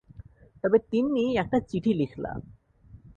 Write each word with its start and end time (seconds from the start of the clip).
তবে 0.63 0.77
তিন্নি 0.91 1.25
একটি 1.35 1.57
চিঠি 1.69 1.91
লিখলা। 1.93 2.31